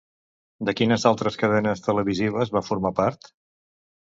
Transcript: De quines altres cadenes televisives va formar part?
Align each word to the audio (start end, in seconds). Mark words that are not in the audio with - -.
De 0.69 0.73
quines 0.79 1.05
altres 1.09 1.37
cadenes 1.41 1.85
televisives 1.89 2.55
va 2.57 2.63
formar 2.71 2.93
part? 3.03 3.31